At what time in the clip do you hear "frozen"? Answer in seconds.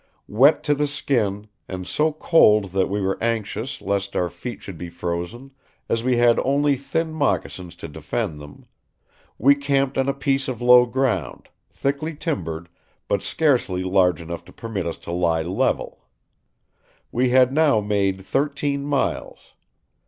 4.89-5.51